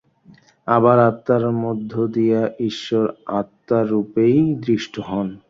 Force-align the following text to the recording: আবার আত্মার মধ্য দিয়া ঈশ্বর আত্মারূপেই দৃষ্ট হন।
আবার 0.67 0.97
আত্মার 1.01 1.43
মধ্য 1.63 1.91
দিয়া 2.13 2.41
ঈশ্বর 2.59 3.05
আত্মারূপেই 3.39 4.37
দৃষ্ট 4.57 4.93
হন। 4.99 5.27